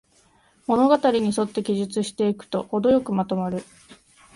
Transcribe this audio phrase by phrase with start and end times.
[0.65, 3.63] 物語にそって記述していくと、ほどよくまとまる